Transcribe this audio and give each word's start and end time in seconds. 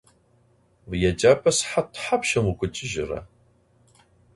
Vuiêcap'e 0.87 1.51
sıhat 1.57 1.87
thapşşım 1.95 2.43
vukhiç'ıjıre? 2.47 3.19